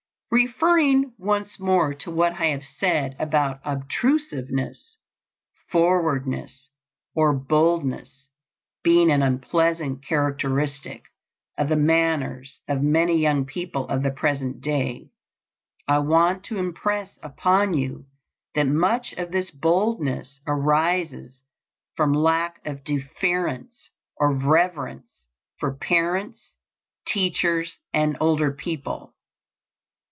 [0.33, 4.97] Referring once more to what I have said about obtrusiveness,
[5.69, 6.69] forwardness,
[7.13, 8.29] or boldness,
[8.81, 11.03] being an unpleasant characteristic
[11.57, 15.09] of the manners of many young people of the present day,
[15.85, 18.05] I want to impress upon you
[18.55, 21.41] that much of this boldness arises
[21.97, 25.25] from lack of deference or reverence
[25.59, 26.53] for parents,
[27.05, 29.13] teachers, and older people.